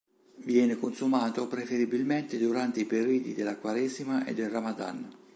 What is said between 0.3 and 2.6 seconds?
Viene consumato preferibilmente